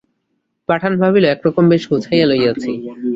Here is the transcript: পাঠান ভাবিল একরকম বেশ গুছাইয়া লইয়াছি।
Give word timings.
পাঠান 0.69 0.93
ভাবিল 1.01 1.23
একরকম 1.25 1.65
বেশ 1.69 1.83
গুছাইয়া 1.91 2.25
লইয়াছি। 2.27 2.71